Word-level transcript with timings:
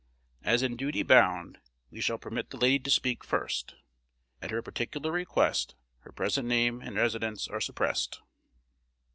As 0.41 0.63
in 0.63 0.77
duty 0.77 1.03
bound, 1.03 1.59
we 1.91 2.01
shall 2.01 2.17
permit 2.17 2.49
the 2.49 2.57
lady 2.57 2.79
to 2.79 2.89
speak 2.89 3.23
first. 3.23 3.75
At 4.41 4.49
her 4.49 4.63
particular 4.63 5.11
request, 5.11 5.75
her 5.99 6.11
present 6.11 6.47
name 6.47 6.81
and 6.81 6.95
residence 6.95 7.47
are 7.47 7.61
suppressed. 7.61 8.19